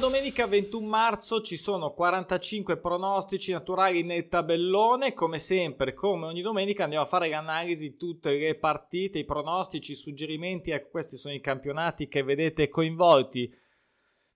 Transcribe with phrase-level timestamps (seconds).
[0.00, 6.84] Domenica 21 marzo, ci sono 45 pronostici naturali nel tabellone, come sempre, come ogni domenica
[6.84, 11.34] andiamo a fare l'analisi di tutte le partite, i pronostici, i suggerimenti, ecco questi sono
[11.34, 13.54] i campionati che vedete coinvolti.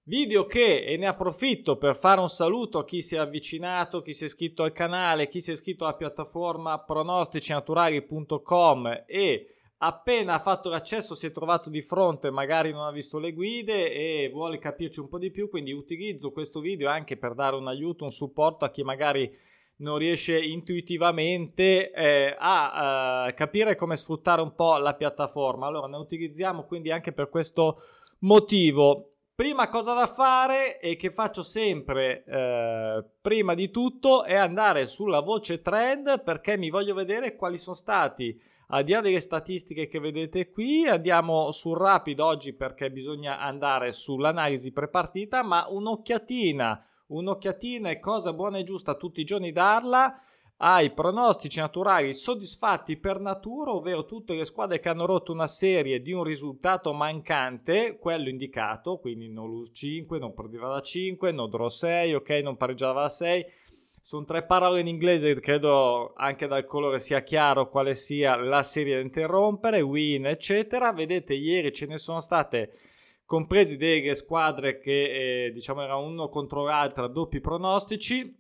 [0.03, 4.13] Video che, e ne approfitto per fare un saluto a chi si è avvicinato, chi
[4.13, 9.54] si è iscritto al canale, chi si è iscritto alla piattaforma pronosticinaturali.com e
[9.87, 14.31] appena fatto l'accesso si è trovato di fronte, magari non ha visto le guide e
[14.33, 18.05] vuole capirci un po' di più, quindi utilizzo questo video anche per dare un aiuto,
[18.05, 19.31] un supporto a chi magari
[19.77, 25.67] non riesce intuitivamente eh, a uh, capire come sfruttare un po' la piattaforma.
[25.67, 27.83] Allora ne utilizziamo quindi anche per questo
[28.21, 29.11] motivo.
[29.35, 35.19] Prima cosa da fare e che faccio sempre eh, prima di tutto è andare sulla
[35.19, 38.41] voce trend perché mi voglio vedere quali sono stati
[38.75, 43.93] al di là delle statistiche che vedete qui, andiamo sul rapido oggi perché bisogna andare
[43.93, 50.21] sull'analisi prepartita, ma un'occhiatina, un'occhiatina è cosa buona e giusta tutti i giorni darla.
[50.57, 56.01] Ai pronostici naturali soddisfatti per natura, ovvero tutte le squadre che hanno rotto una serie
[56.01, 61.49] di un risultato mancante, quello indicato, quindi non lose 5, non perdeva da 5, non
[61.49, 63.47] draw 6, ok, non pareggiava da 6
[64.07, 68.97] sono tre parole in inglese, credo anche dal colore sia chiaro quale sia la serie
[68.97, 70.93] da interrompere, win, eccetera.
[70.93, 72.73] Vedete, ieri ce ne sono state
[73.25, 78.31] compresi delle squadre che eh, diciamo erano uno contro l'altra, doppi pronostici.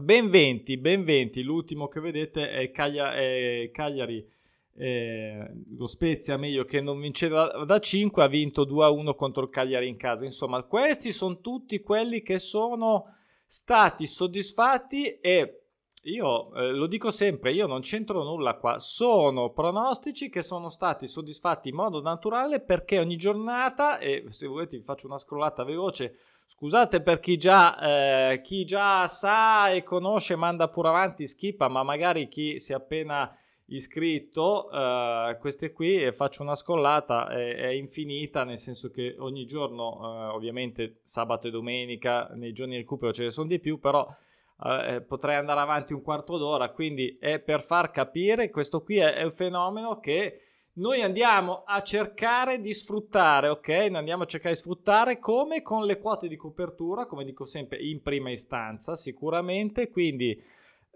[0.00, 1.44] Ben 20, ben 20.
[1.44, 4.28] L'ultimo che vedete è, Caglia- è Cagliari.
[4.74, 9.88] Eh, lo Spezia meglio che non vinceva da 5 ha vinto 2-1 contro il Cagliari
[9.88, 13.15] in casa insomma questi sono tutti quelli che sono
[13.46, 15.60] stati soddisfatti e
[16.06, 21.06] io eh, lo dico sempre, io non c'entro nulla qua, sono pronostici che sono stati
[21.06, 26.18] soddisfatti in modo naturale perché ogni giornata, e se volete vi faccio una scrollata veloce,
[26.46, 31.82] scusate per chi già, eh, chi già sa e conosce manda pure avanti, schippa, ma
[31.82, 33.28] magari chi si è appena
[33.66, 39.98] iscritto, uh, queste qui faccio una scollata, è, è, infinita, nel senso che ogni giorno,
[39.98, 44.06] uh, ovviamente sabato e domenica, nei giorni di recupero ce ne sono di più, però
[44.06, 49.14] uh, potrei andare avanti un quarto d'ora, quindi è per far capire, questo qui è,
[49.14, 50.40] è un fenomeno che
[50.74, 53.68] noi andiamo a cercare di sfruttare, ok?
[53.68, 57.78] Noi andiamo a cercare di sfruttare come con le quote di copertura, come dico sempre
[57.78, 60.38] in prima istanza, sicuramente, quindi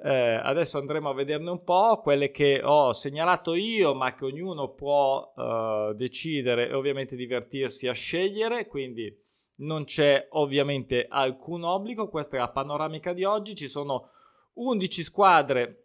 [0.02, 4.70] eh, adesso andremo a vederne un po', quelle che ho segnalato io, ma che ognuno
[4.72, 9.14] può eh, decidere e ovviamente divertirsi a scegliere, quindi
[9.58, 12.08] non c'è ovviamente alcun obbligo.
[12.08, 14.08] Questa è la panoramica di oggi, ci sono
[14.54, 15.84] 11 squadre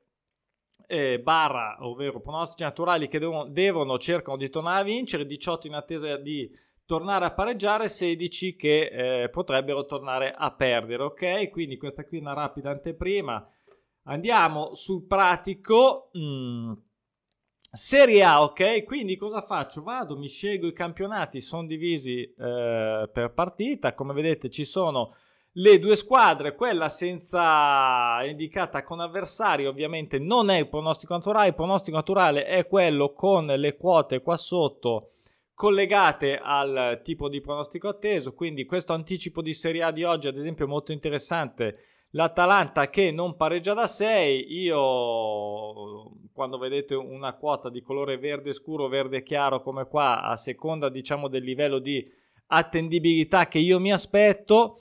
[0.87, 5.73] eh, barra, ovvero pronostici naturali che devono, devono, cercano di tornare a vincere, 18 in
[5.73, 6.49] attesa di
[6.85, 11.49] tornare a pareggiare, 16 che eh, potrebbero tornare a perdere, ok?
[11.49, 13.45] Quindi questa qui è una rapida anteprima
[14.07, 16.11] Andiamo sul pratico.
[16.17, 16.73] Mm.
[17.71, 18.83] Serie A, ok?
[18.83, 19.81] Quindi cosa faccio?
[19.81, 23.93] Vado, mi scelgo i campionati, sono divisi eh, per partita.
[23.93, 25.15] Come vedete ci sono
[25.57, 31.55] le due squadre, quella senza indicata con avversari ovviamente non è il pronostico naturale, il
[31.55, 35.11] pronostico naturale è quello con le quote qua sotto
[35.53, 40.37] collegate al tipo di pronostico atteso, quindi questo anticipo di Serie A di oggi ad
[40.37, 41.77] esempio è molto interessante
[42.15, 48.87] L'Atalanta che non pareggia da 6, io quando vedete una quota di colore verde scuro,
[48.87, 52.09] verde chiaro come qua, a seconda diciamo del livello di
[52.47, 54.77] attendibilità che io mi aspetto,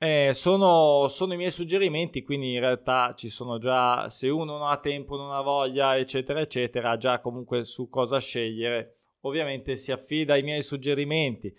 [0.00, 4.68] eh, sono, sono, i miei suggerimenti, quindi in realtà ci sono già, se uno non
[4.68, 8.96] ha tempo, non ha voglia, eccetera, eccetera, già comunque su cosa scegliere.
[9.20, 11.54] Ovviamente si affida ai miei suggerimenti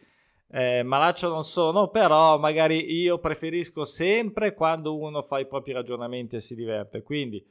[0.49, 6.37] eh, malaccio non sono, però magari io preferisco sempre quando uno fa i propri ragionamenti
[6.37, 7.01] e si diverte.
[7.01, 7.45] Quindi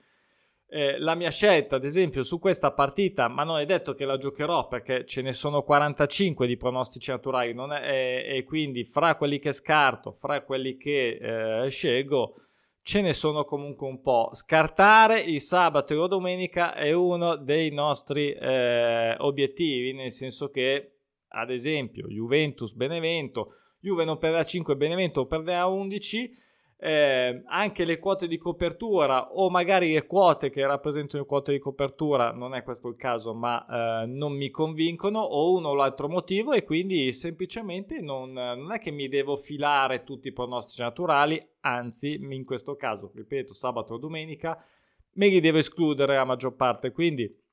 [0.68, 4.16] eh, la mia scelta, ad esempio, su questa partita, ma non è detto che la
[4.16, 9.52] giocherò perché ce ne sono 45 di pronostici naturali, è, e quindi fra quelli che
[9.52, 12.34] scarto, fra quelli che eh, scelgo,
[12.82, 14.30] ce ne sono comunque un po'.
[14.32, 20.95] Scartare il sabato e la domenica è uno dei nostri eh, obiettivi, nel senso che
[21.36, 26.44] ad esempio Juventus Benevento, Juve non perderà 5, Benevento perderà 11,
[26.78, 31.58] eh, anche le quote di copertura o magari le quote che rappresentano le quote di
[31.58, 36.08] copertura, non è questo il caso, ma eh, non mi convincono o uno o l'altro
[36.08, 41.40] motivo e quindi semplicemente non, non, è che mi devo filare tutti i pronostici naturali,
[41.60, 44.62] anzi in questo caso, ripeto, sabato o domenica,
[45.12, 47.44] me li devo escludere la maggior parte, quindi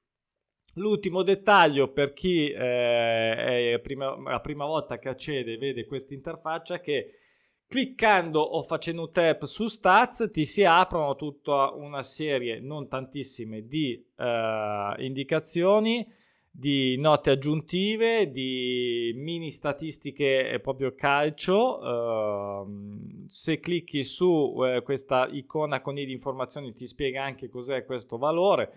[0.75, 6.15] L'ultimo dettaglio per chi eh, è prima, la prima volta che accede e vede questa
[6.15, 7.19] interfaccia è che
[7.67, 13.67] cliccando o facendo un tap su stats ti si aprono tutta una serie, non tantissime,
[13.67, 16.07] di eh, indicazioni,
[16.49, 21.79] di note aggiuntive, di mini statistiche proprio calcio.
[21.79, 27.85] Uh, se clicchi su uh, questa icona con i di informazioni ti spiega anche cos'è
[27.85, 28.71] questo valore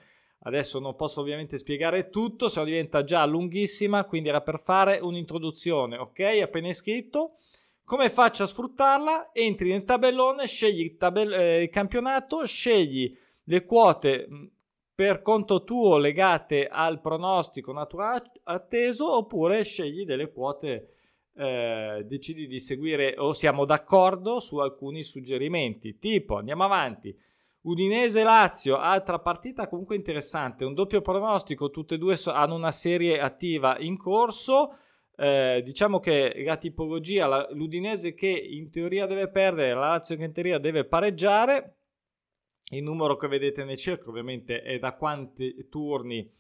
[0.46, 5.00] Adesso non posso ovviamente spiegare tutto, se no diventa già lunghissima, quindi era per fare
[5.00, 6.20] un'introduzione, ok?
[6.40, 7.38] Appena iscritto.
[7.84, 9.32] Come faccio a sfruttarla?
[9.32, 14.28] Entri nel tabellone, scegli il, tabell- eh, il campionato, scegli le quote
[14.94, 20.92] per conto tuo legate al pronostico naturale atteso oppure scegli delle quote
[21.34, 27.14] eh, decidi di seguire o siamo d'accordo su alcuni suggerimenti tipo andiamo avanti
[27.66, 33.76] Udinese-Lazio, altra partita comunque interessante, un doppio pronostico, tutte e due hanno una serie attiva
[33.80, 34.76] in corso.
[35.16, 40.24] Eh, diciamo che la tipologia, la, l'Udinese che in teoria deve perdere, la Lazio che
[40.24, 41.78] in teoria deve pareggiare.
[42.70, 46.32] Il numero che vedete nel cerchio ovviamente è da quanti turni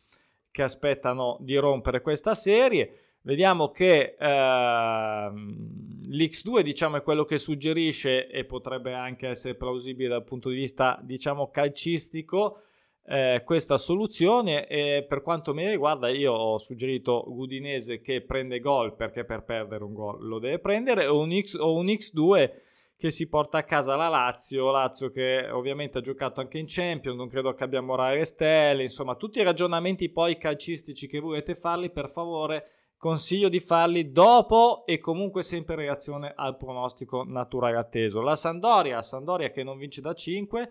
[0.52, 3.05] che aspettano di rompere questa serie.
[3.26, 10.22] Vediamo che ehm, l'X2 diciamo, è quello che suggerisce e potrebbe anche essere plausibile dal
[10.22, 12.60] punto di vista diciamo, calcistico
[13.04, 14.68] eh, questa soluzione.
[14.68, 19.82] E per quanto mi riguarda io ho suggerito Gudinese che prende gol perché per perdere
[19.82, 22.50] un gol lo deve prendere o un, X, o un X2
[22.96, 27.16] che si porta a casa la Lazio, Lazio che ovviamente ha giocato anche in Champions,
[27.16, 31.90] non credo che abbia morale stelle, insomma tutti i ragionamenti poi calcistici che volete farli
[31.90, 38.20] per favore consiglio di farli dopo e comunque sempre in reazione al pronostico naturale atteso.
[38.20, 40.70] La Sandoria, Sandoria che non vince da 5,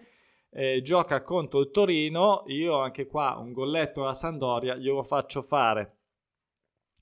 [0.52, 5.98] eh, gioca contro il Torino, io anche qua un golletto alla Sandoria glielo faccio fare.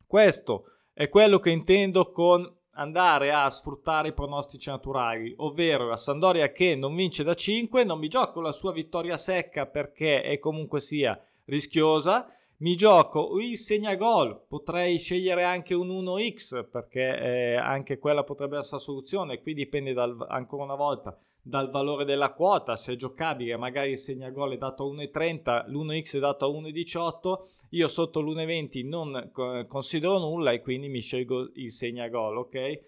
[0.05, 6.51] Questo è quello che intendo con andare a sfruttare i pronostici naturali, ovvero la Sandoria
[6.51, 10.81] che non vince da 5, non mi gioco la sua vittoria secca perché è comunque
[10.81, 12.27] sia rischiosa,
[12.63, 18.77] mi gioco il segnagol, potrei scegliere anche un 1x perché eh, anche quella potrebbe essere
[18.77, 23.57] la soluzione, qui dipende dal, ancora una volta dal valore della quota, se è giocabile
[23.57, 27.37] magari il segnagol è dato a 1,30, l'1x è dato a 1,18,
[27.71, 29.29] io sotto l'1,20 non
[29.67, 32.81] considero nulla e quindi mi scelgo il segnagol, ok?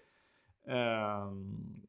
[0.68, 1.82] Ehm,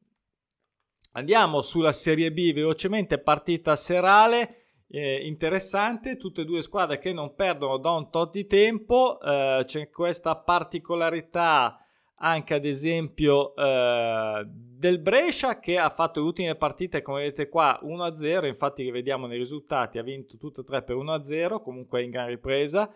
[1.14, 7.36] andiamo sulla Serie B velocemente, partita serale eh, interessante, tutte e due squadre che non
[7.36, 11.82] perdono da un tot di tempo, eh, c'è questa particolarità
[12.20, 17.80] anche ad esempio eh, del Brescia che ha fatto le ultime partite come vedete qua
[17.84, 22.28] 1-0, infatti vediamo nei risultati ha vinto tutte e tre per 1-0, comunque in gran
[22.28, 22.92] ripresa.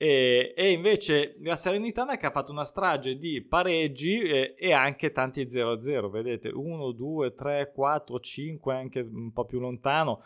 [0.00, 5.10] E, e, invece la Serenitana che ha fatto una strage di pareggi e, e anche
[5.10, 10.22] tanti 0-0, vedete 1, 2, 3, 4, 5, anche un po' più lontano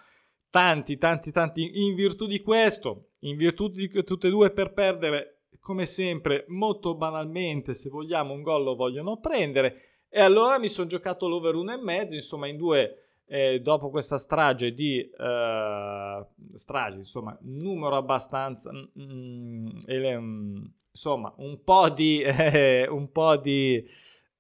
[0.53, 5.45] tanti, tanti, tanti, in virtù di questo, in virtù di tutte e due per perdere,
[5.61, 10.87] come sempre, molto banalmente, se vogliamo un gol lo vogliono prendere, e allora mi sono
[10.89, 17.97] giocato l'over 1,5, insomma in due, eh, dopo questa strage di, eh, strage, insomma, numero
[17.97, 23.83] abbastanza, mm, mm, insomma, un po' di, eh, un po' di,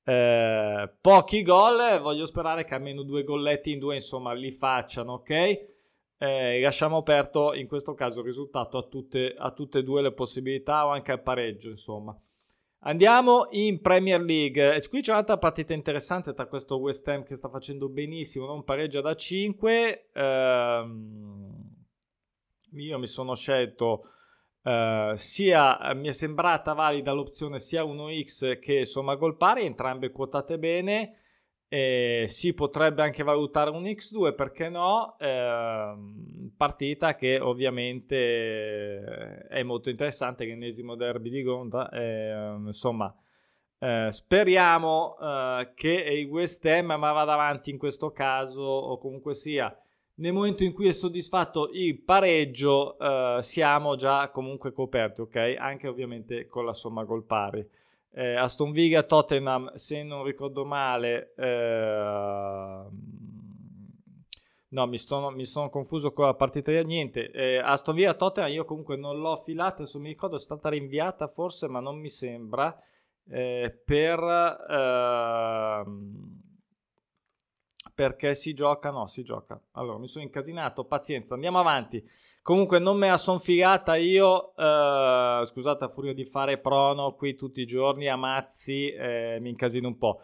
[0.04, 5.70] eh, pochi gol, voglio sperare che almeno due golletti in due, insomma, li facciano, ok?
[6.24, 10.12] Eh, lasciamo aperto in questo caso il risultato a tutte, a tutte e due le
[10.12, 12.16] possibilità o anche al pareggio insomma
[12.84, 14.82] Andiamo in Premier League.
[14.88, 19.00] Qui c'è un'altra partita interessante tra questo West Ham che sta facendo benissimo, non pareggia
[19.00, 20.10] da 5.
[20.12, 21.84] Ehm,
[22.72, 24.08] io mi sono scelto
[24.64, 30.58] eh, sia mi è sembrata valida l'opzione sia 1x che somma gol pari, entrambe quotate
[30.58, 31.21] bene.
[31.74, 35.16] Eh, si potrebbe anche valutare un X2, perché no?
[35.18, 35.94] Eh,
[36.54, 41.88] partita che ovviamente è molto interessante, l'ennesimo derby di Gonda.
[41.88, 43.16] Eh, insomma,
[43.78, 49.74] eh, speriamo eh, che il West Ham vada avanti in questo caso, o comunque sia,
[50.16, 55.54] nel momento in cui è soddisfatto il pareggio, eh, siamo già comunque coperti, ok?
[55.56, 57.66] Anche ovviamente con la somma gol pari
[58.12, 62.86] eh, Aston Villa Tottenham se non ricordo male eh,
[64.68, 68.52] no mi sono, mi sono, confuso con la partita di niente eh, Aston Villa Tottenham
[68.52, 72.08] io comunque non l'ho filata adesso mi ricordo è stata rinviata forse ma non mi
[72.08, 72.76] sembra
[73.28, 74.20] eh, per
[74.68, 76.40] ehm,
[77.94, 79.60] perché si gioca, no, si gioca.
[79.72, 82.02] Allora, mi sono incasinato, pazienza, andiamo avanti.
[82.42, 87.36] Comunque non me la son figata io, eh, scusate a furia di fare prono qui
[87.36, 90.22] tutti i giorni, a mazzi, eh, mi incasino un po'.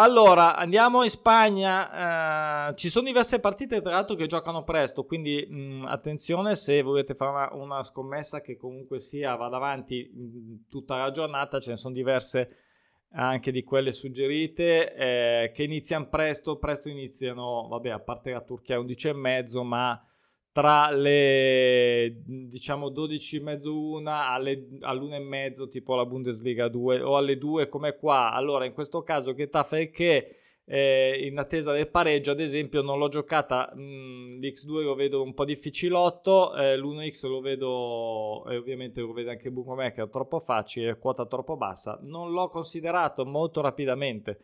[0.00, 5.44] Allora, andiamo in Spagna, eh, ci sono diverse partite tra l'altro che giocano presto, quindi
[5.48, 10.20] mh, mm, attenzione se volete fare una, una, scommessa che comunque sia vada avanti mh,
[10.20, 12.56] mm, tutta la giornata, ce ne sono diverse
[13.14, 18.78] anche di quelle suggerite eh, che iniziano presto, presto iniziano, vabbè a parte la Turchia
[18.78, 20.00] 11 e mezzo, ma
[20.58, 27.00] tra le diciamo 12 e mezzo una alle, all'una e mezzo tipo la Bundesliga 2
[27.00, 28.32] o alle 2 come qua.
[28.32, 30.34] Allora in questo caso che taffa è che
[30.64, 35.22] eh, in attesa del pareggio ad esempio non l'ho giocata mh, mm, l'X2 lo vedo
[35.22, 40.98] un po' difficilotto eh, l'1X lo vedo e ovviamente lo vede anche Bookmaker troppo facile
[40.98, 42.00] quota troppo bassa.
[42.02, 44.40] Non l'ho considerato molto rapidamente.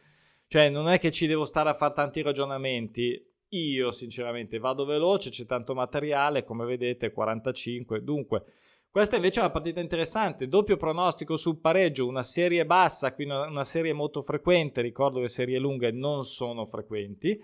[0.46, 5.30] Cioè non è che ci devo stare a fare tanti ragionamenti io sinceramente vado veloce,
[5.30, 8.02] c'è tanto materiale, come vedete 45.
[8.02, 8.44] Dunque,
[8.90, 13.64] questa invece è una partita interessante, doppio pronostico sul pareggio, una serie bassa, quindi una,
[13.64, 17.40] serie molto frequente, ricordo che serie lunghe non sono frequenti.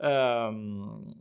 [0.00, 1.14] Um,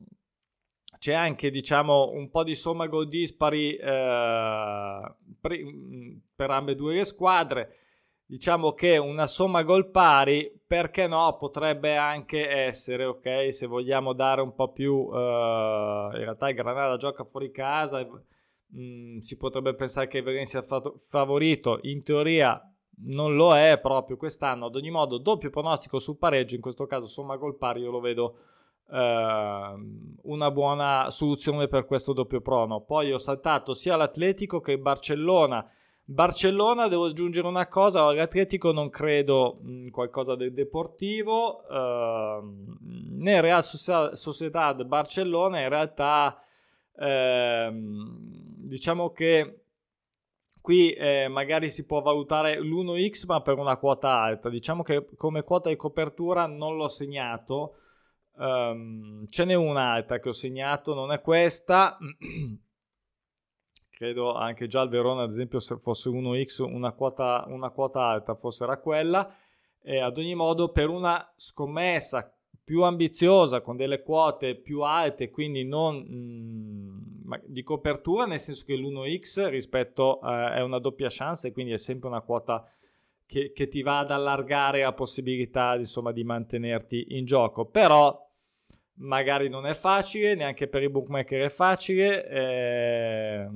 [1.00, 7.76] c'è anche diciamo un po' di somma gol dispari eh, per ambedue le squadre
[8.28, 14.42] diciamo che una somma gol pari, perché no, potrebbe anche essere, ok, se vogliamo dare
[14.42, 19.74] un po' più, uh, in realtà il Granada gioca fuori casa, mh, mm, si potrebbe
[19.76, 22.62] pensare che Valencia sia favorito, in teoria
[23.00, 27.08] non lo è proprio quest'anno, ad ogni modo doppio pronostico sul pareggio, in questo caso
[27.08, 28.38] somma gol pari, io lo vedo
[28.90, 29.76] Uh,
[30.30, 32.80] una buona soluzione per questo doppio prono.
[32.86, 35.70] Poi ho saltato sia l'Atletico che il Barcellona
[36.10, 43.62] Barcellona, devo aggiungere una cosa, l'Atletico non credo in qualcosa del deportivo, uh, né Real
[43.62, 46.42] Sociedad Barcellona in realtà
[46.94, 49.64] uh, diciamo che
[50.62, 55.44] qui eh, magari si può valutare l'1x ma per una quota alta, diciamo che come
[55.44, 57.74] quota di copertura non l'ho segnato,
[58.38, 61.98] um, ce n'è una alta che ho segnato, non è questa.
[63.98, 68.36] credo anche già il Verona ad esempio se fosse 1x una quota, una quota alta
[68.36, 69.28] fosse era quella.
[69.82, 72.32] E ad ogni modo per una scommessa
[72.64, 78.66] più ambiziosa con delle quote più alte quindi non mh, mm, di copertura nel senso
[78.66, 82.70] che l'1x rispetto eh, è una doppia chance e quindi è sempre una quota
[83.26, 87.66] che, che ti va ad allargare la possibilità insomma di mantenerti in gioco.
[87.66, 88.27] Però
[88.98, 92.28] magari non è facile, neanche per i bookmaker è facile.
[92.28, 93.48] Eh,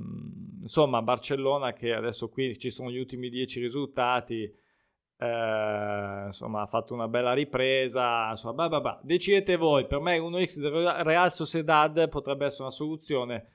[0.60, 6.94] insomma, Barcellona che adesso qui ci sono gli ultimi 10 risultati, eh, insomma, ha fatto
[6.94, 8.30] una bella ripresa.
[8.30, 9.00] Insomma, bah, bah, bah.
[9.02, 9.86] decidete voi.
[9.86, 10.72] Per me 1x del
[11.04, 13.46] Real Sociedad potrebbe essere una soluzione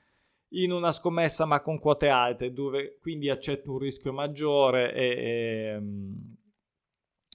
[0.52, 5.82] in una scommessa ma con quote alte, dove quindi accetto un rischio maggiore e, e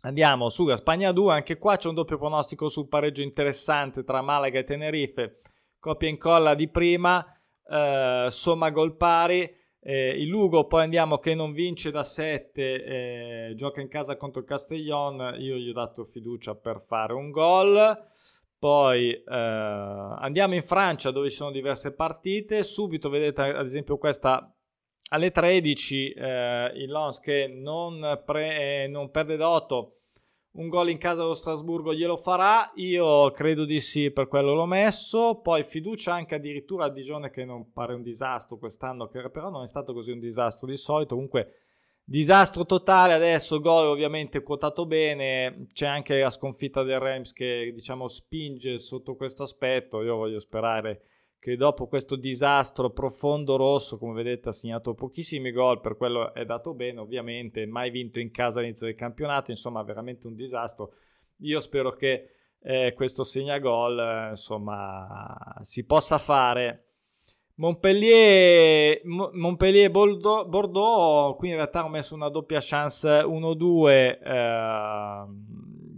[0.05, 4.59] Andiamo sulla Spagna 2, anche qua c'è un doppio pronostico sul pareggio interessante tra Malaga
[4.59, 5.39] e Tenerife,
[5.79, 7.25] coppia incolla di prima,
[7.65, 13.53] eh, somma gol pari, eh, il Lugo poi andiamo che non vince da 7, eh,
[13.55, 18.07] gioca in casa contro il Castellon, io gli ho dato fiducia per fare un gol.
[18.59, 24.53] Poi eh, andiamo in Francia dove ci sono diverse partite, subito vedete ad esempio questa
[25.13, 29.87] alle 13 eh, il Lons che non, pre, eh, non perde d'8
[30.53, 34.65] un gol in casa allo Strasburgo glielo farà io credo di sì per quello l'ho
[34.65, 39.49] messo poi fiducia anche addirittura a Digione che non pare un disastro quest'anno che però
[39.49, 41.59] non è stato così un disastro di solito comunque
[42.03, 48.07] disastro totale adesso gol ovviamente quotato bene c'è anche la sconfitta del Rams che diciamo
[48.07, 51.03] spinge sotto questo aspetto io voglio sperare
[51.43, 56.45] che dopo questo disastro profondo rosso, come vedete, ha segnato pochissimi gol, per quello è
[56.45, 60.93] dato bene, ovviamente, mai vinto in casa all'inizio del campionato, insomma, veramente un disastro.
[61.39, 62.29] Io spero che
[62.61, 66.85] eh, questo segna gol, eh, insomma, si possa fare.
[67.55, 74.17] Montpellier, Montpellier Bordeaux, Bordeaux, qui in realtà ho messo una doppia chance 1-2.
[74.23, 75.25] Eh,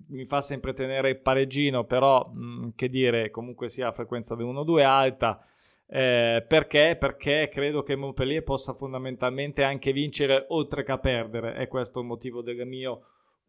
[0.10, 4.36] mi fa sempre tenere il pareggino, però mh, mm, che dire, comunque sia la frequenza
[4.36, 5.40] del 1-2 alta.
[5.88, 6.96] Eh, perché?
[7.00, 11.54] Perché credo che Montpellier possa fondamentalmente anche vincere oltre che perdere.
[11.54, 13.02] È questo il motivo del mio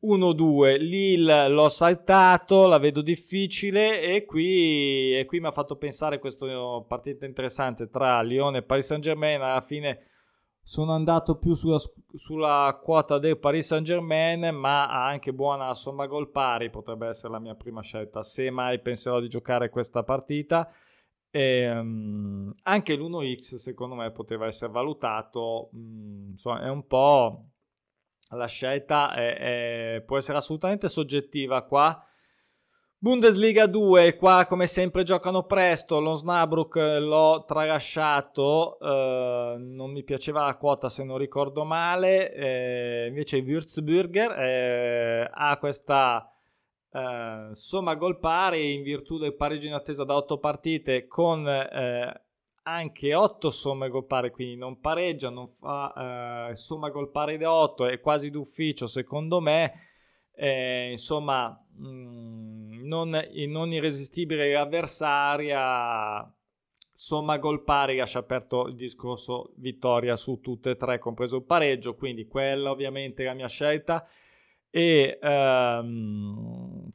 [0.03, 0.79] 1-2.
[0.79, 6.47] Lille l'ho saltato, la vedo difficile e qui, e qui mi ha fatto pensare questa
[6.87, 9.41] partita interessante tra Lione e Paris Saint Germain.
[9.41, 10.01] Alla fine
[10.69, 11.79] sono andato più sulla,
[12.13, 17.35] sulla, quota del Paris Saint Germain, ma ha anche buona somma gol pari, potrebbe essere
[17.35, 20.69] la mia prima scelta, se mai penserò di giocare questa partita.
[21.31, 27.45] E, um, anche l'1x secondo me poteva essere valutato, um, insomma è un po'
[28.31, 29.37] la scelta, è,
[29.95, 32.05] è, può essere assolutamente soggettiva qua
[32.99, 40.47] Bundesliga 2, qua come sempre giocano presto, lo Snabruck l'ho tralasciato, eh, non mi piaceva
[40.47, 46.27] la quota se non ricordo male, eh, invece Würzburger eh, ha questa
[46.91, 52.23] eh, somma gol pari in virtù del pareggio in attesa da 8 partite con eh,
[52.63, 57.53] anche 8 somme gol pari, quindi non pareggia, non fa eh, somma gol pari da
[57.53, 59.73] 8, è quasi d'ufficio secondo me,
[60.37, 61.61] insomma...
[61.77, 63.11] Mh, mm, non,
[63.49, 66.33] non irresistibile l'avversaria,
[66.93, 71.95] somma gol pari lascia aperto il discorso vittoria su tutte e tre, compreso il pareggio,
[71.95, 74.07] quindi quella ovviamente è la mia scelta.
[74.71, 76.91] E um,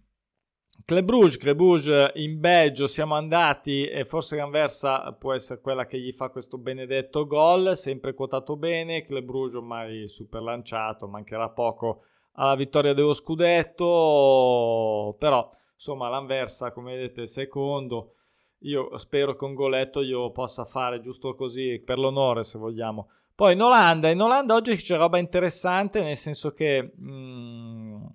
[0.85, 5.99] Club Brugge, Club Brugge in Belgio siamo andati e forse l'Anversa può essere quella che
[5.99, 12.03] gli fa questo benedetto gol, sempre quotato bene, Club Brugge ormai super lanciato, mancherà poco
[12.33, 18.15] alla vittoria dello scudetto, però insomma l'Anversa come vedete secondo.
[18.63, 23.09] Io spero che un goletto io possa fare giusto così per l'onore se vogliamo.
[23.33, 28.05] Poi in Olanda in Olanda oggi c'è roba interessante nel senso che mh, mm,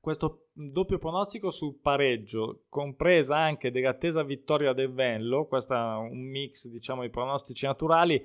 [0.00, 6.68] questo doppio pronostico sul pareggio compresa anche dell'attesa vittoria del Venlo questo è un mix
[6.68, 8.22] diciamo di pronostici naturali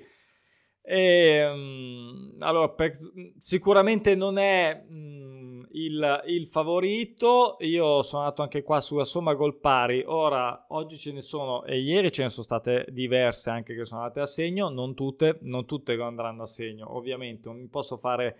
[0.82, 2.92] e, um, allora, per,
[3.36, 7.56] sicuramente non è um, il, il, favorito.
[7.60, 10.02] Io sono andato anche qua sulla somma gol pari.
[10.06, 14.00] Ora, oggi ce ne sono, e ieri ce ne sono state diverse anche che sono
[14.00, 14.68] andate a segno.
[14.68, 16.96] Non tutte, non tutte andranno a segno.
[16.96, 18.36] Ovviamente, non posso fare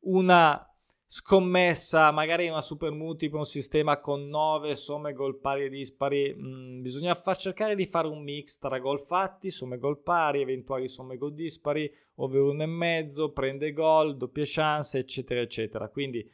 [0.00, 0.71] una
[1.14, 6.80] scommessa, magari una super multipla, un sistema con 9 somme gol pari e dispari, mm,
[6.80, 11.18] bisogna far cercare di fare un mix tra gol fatti, somme gol pari, eventuali somme
[11.18, 15.90] gol dispari, over 1,5, prende gol, doppie chance, eccetera, eccetera.
[15.90, 16.26] Quindi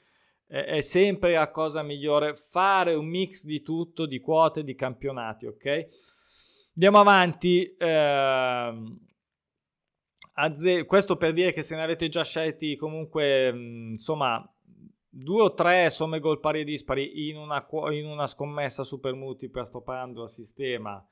[0.46, 5.46] eh, è sempre la cosa migliore fare un mix di tutto, di quote, di campionati,
[5.46, 5.88] ok?
[6.74, 7.74] Andiamo avanti.
[7.76, 8.96] Ehm,
[10.86, 14.48] questo per dire che se ne avete già scelti comunque, mm, insomma,
[15.20, 19.64] due o tre somme gol pari e dispari in una, in una scommessa super multipla,
[19.64, 21.04] sto parlando a sistema,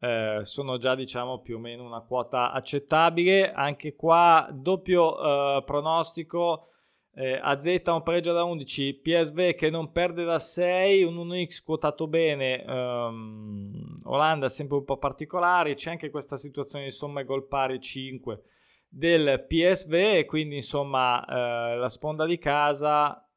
[0.00, 3.52] eh, sono già diciamo più o meno una quota accettabile.
[3.52, 6.68] Anche qua doppio eh, pronostico.
[7.14, 12.06] Eh, AZ un pareggio da 11, PSV che non perde da 6, un 1x quotato
[12.06, 17.80] bene, um, Olanda sempre un po' particolari, c'è anche questa situazione di somme gol pari
[17.80, 18.42] 5
[18.88, 23.27] del PSV quindi insomma eh, la sponda di casa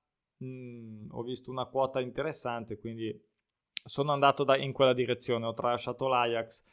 [0.42, 3.18] mh, mm, ho visto una quota interessante, quindi
[3.84, 6.66] sono andato da, in quella direzione, ho tralasciato l'Ajax,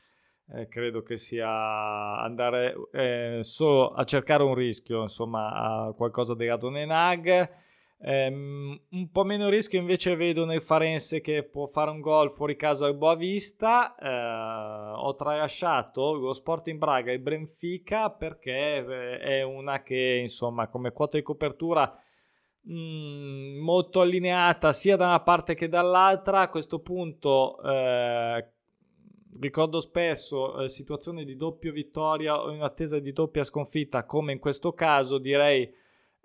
[0.50, 6.46] eh, credo che sia andare eh, solo a cercare un rischio, insomma, a qualcosa di
[6.46, 7.66] Radonenag.
[8.00, 12.54] Um, un po' meno rischio invece vedo nel Farense che può fare un gol fuori
[12.54, 13.96] casa al Boavista.
[13.98, 18.52] Uh, ho tralasciato lo Sporting Braga e Benfica perché
[18.87, 21.92] eh, è una che insomma come quota di copertura
[22.71, 26.40] Mm, molto allineata sia da una parte che dall'altra.
[26.40, 28.47] A questo punto eh,
[29.40, 34.38] ricordo spesso eh, situazioni di doppia vittoria o in attesa di doppia sconfitta, come in
[34.38, 35.71] questo caso, direi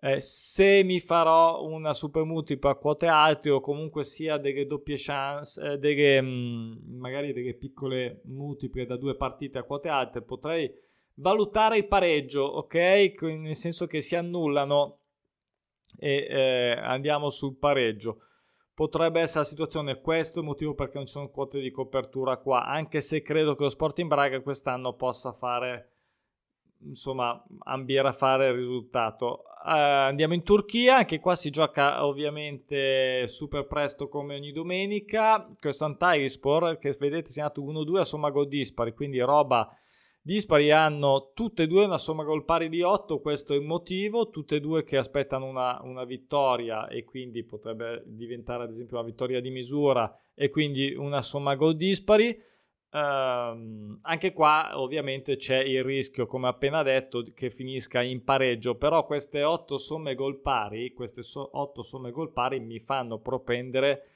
[0.02, 4.98] eh, se mi farò una super multipla a quote alte o comunque sia delle doppie
[4.98, 10.69] chance, eh, delle, mm, magari delle piccole multiple da due partite a quote alte, potrei
[11.15, 12.76] valutare il pareggio, ok?
[13.22, 14.98] Nel senso che si annullano
[15.97, 18.19] e eh, andiamo sul pareggio.
[18.73, 22.65] Potrebbe essere la situazione, questo il motivo perché non ci sono quote di copertura qua,
[22.65, 25.91] anche se credo che lo Sporting Braga quest'anno possa fare,
[26.79, 29.43] insomma, ambire a fare il risultato.
[29.63, 35.47] Uh, andiamo in Turchia, anche qua si gioca ovviamente super presto come ogni domenica.
[35.60, 39.71] Questo Antalyaspor che vedete andato 1-2 a somma gol dispari, quindi roba
[40.26, 44.30] dispari hanno tutte e due una somma gol pari di 8, questo è il motivo,
[44.30, 49.06] tutte e due che aspettano una, una, vittoria e quindi potrebbe diventare ad esempio una
[49.06, 52.52] vittoria di misura e quindi una somma gol dispari.
[52.94, 59.06] Um, anche qua ovviamente c'è il rischio, come appena detto, che finisca in pareggio, però
[59.06, 64.12] queste 8 somme gol pari, queste so- 8 somme gol pari mi fanno propendere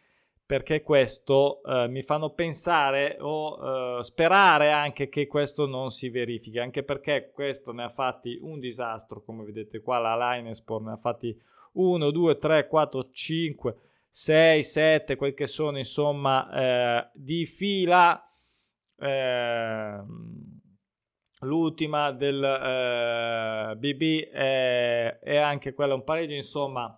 [0.47, 6.57] perché questo eh, mi fanno pensare o eh, sperare anche che questo non si verifichi,
[6.57, 10.95] anche perché questo ne ha fatti un disastro, come vedete qua la Linesport ne ha
[10.95, 11.37] fatti
[11.73, 13.75] 1, 2, 3, 4, 5,
[14.09, 18.23] 6, 7, quel che sono insomma eh, di fila.
[18.99, 20.01] Eh,
[21.41, 26.97] l'ultima del eh, BB è, è anche quella un pareggio, insomma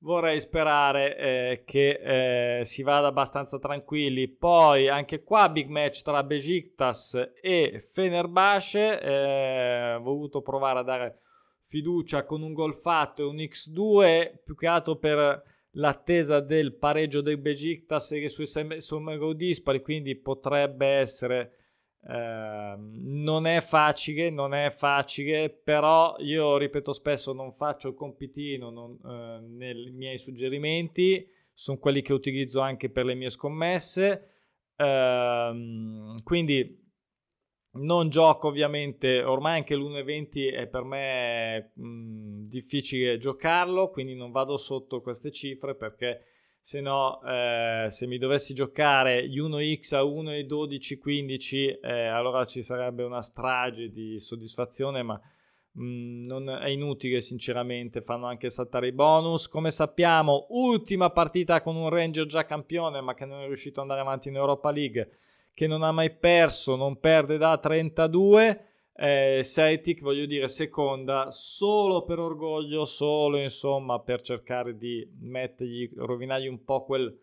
[0.00, 4.28] vorrei sperare eh, che eh, si vada abbastanza tranquilli.
[4.28, 9.00] Poi anche qua big match tra Besiktas e Fenerbahce.
[9.00, 11.20] Eh, voluto provare a dare
[11.62, 17.20] fiducia con un gol fatto e un X2 più che altro per l'attesa del pareggio
[17.20, 18.46] del Besiktas sui
[18.80, 21.67] sono dispari quindi potrebbe essere
[22.08, 28.70] eh, non è facile, non è facile, però io ripeto spesso non faccio il compitino
[28.70, 34.30] non, eh, nei miei suggerimenti, sono quelli che utilizzo anche per le mie scommesse,
[34.74, 36.86] eh, quindi
[37.72, 44.56] non gioco ovviamente, ormai anche l'1.20 è per me mh, difficile giocarlo, quindi non vado
[44.56, 46.22] sotto queste cifre perché
[46.68, 52.06] se no eh, se mi dovessi giocare gli 1x a 1 e 12 15 eh,
[52.08, 55.18] allora ci sarebbe una strage di soddisfazione ma
[55.72, 58.02] mh, mm, non è inutile sinceramente.
[58.02, 59.48] Fanno anche saltare i bonus.
[59.48, 63.88] Come sappiamo ultima partita con un Ranger già campione ma che non è riuscito ad
[63.88, 65.10] andare avanti in Europa League
[65.54, 68.67] che non ha mai perso non perde da 32
[69.00, 76.48] eh, Celtic, voglio dire, seconda solo per orgoglio, solo insomma per cercare di mettergli, rovinargli
[76.48, 77.16] un po' quel,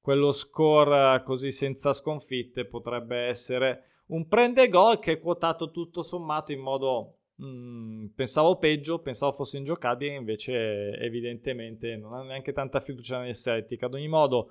[0.00, 2.66] quello score così senza sconfitte.
[2.66, 8.58] Potrebbe essere un prende gol che è quotato tutto sommato in modo mh, mm, pensavo
[8.58, 13.84] peggio, pensavo fosse ingiocabile, invece evidentemente non ha neanche tanta fiducia nel Celtic.
[13.84, 14.50] Ad ogni modo,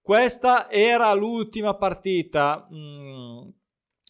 [0.00, 2.68] questa era l'ultima partita.
[2.70, 3.48] Mh, mm,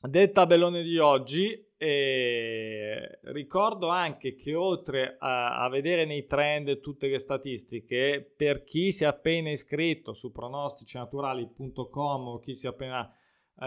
[0.07, 7.09] del tabellone di oggi e ricordo anche che oltre a, a, vedere nei trend tutte
[7.09, 13.15] le statistiche, per chi si è appena iscritto su pronosticinaturali.com o chi si è appena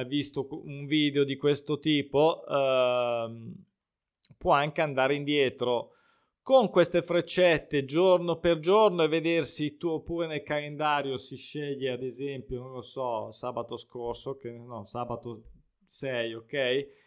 [0.08, 3.54] visto un video di questo tipo, eh,
[4.36, 5.92] può anche andare indietro
[6.42, 12.02] con queste freccette giorno per giorno e vedersi tu oppure nel calendario si sceglie ad
[12.02, 15.44] esempio, non lo so, sabato scorso, che no, sabato
[15.86, 17.06] 6, ok?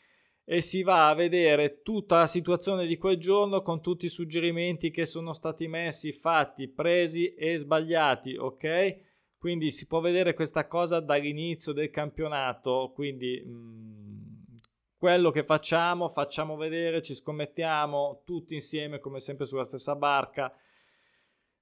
[0.52, 4.90] E si va a vedere tutta la situazione di quel giorno con tutti i suggerimenti
[4.90, 8.96] che sono stati messi, fatti, presi e sbagliati, ok?
[9.38, 14.56] Quindi si può vedere questa cosa dall'inizio del campionato, quindi mh, mm,
[14.98, 20.52] quello che facciamo, facciamo vedere, ci scommettiamo tutti insieme come sempre sulla stessa barca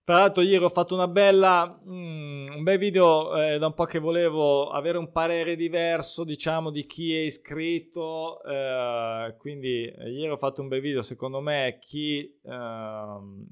[0.09, 3.85] tra l'altro ieri ho fatto una bella, mm, un bel video eh, da un po'
[3.85, 10.31] che volevo avere un parere diverso, diciamo, di chi è iscritto, eh, quindi eh, ieri
[10.31, 13.47] ho fatto un bel video, secondo me chi ehm,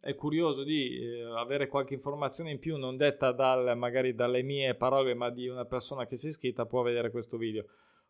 [0.00, 4.74] è curioso di eh, avere qualche informazione in più, non detta dal, magari dalle mie
[4.74, 7.64] parole, ma di una persona che si è iscritta, può vedere questo video.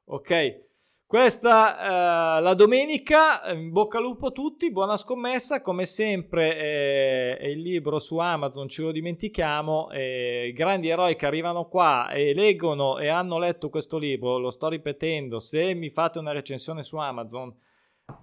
[0.07, 0.72] Ok?
[1.13, 7.51] Questa eh, la domenica, in bocca al lupo a tutti, buona scommessa, come sempre eh,
[7.51, 12.99] il libro su Amazon, ce lo dimentichiamo, eh, grandi eroi che arrivano qua e leggono
[12.99, 17.55] e hanno letto questo libro, lo sto ripetendo, se mi fate una recensione su Amazon,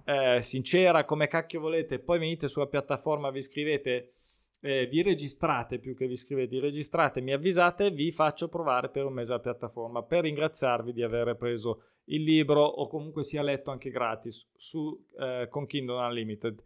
[0.04, 4.14] eh, sincera come cacchio volete, poi venite sulla piattaforma, vi iscrivete,
[4.60, 9.12] eh, vi registrate più che vi iscrivete, registrate, mi avvisate, vi faccio provare per un
[9.12, 13.90] mese la piattaforma per ringraziarvi di aver preso il libro o comunque sia letto anche
[13.90, 16.62] gratis su, eh, con Kindle Unlimited.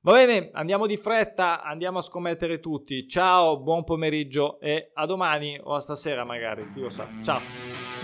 [0.00, 3.08] Va bene, andiamo di fretta, andiamo a scommettere tutti.
[3.08, 7.08] Ciao, buon pomeriggio e a domani o a stasera magari, chi lo sa.
[7.22, 8.01] Ciao.